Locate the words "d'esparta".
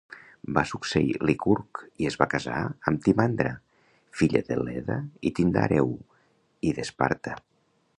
6.81-7.41